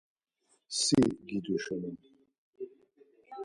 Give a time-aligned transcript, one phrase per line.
[0.79, 1.97] Si giduşunam.